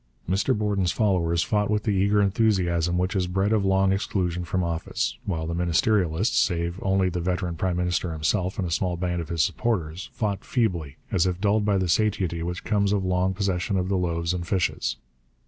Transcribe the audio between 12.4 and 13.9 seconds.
which comes of long possession of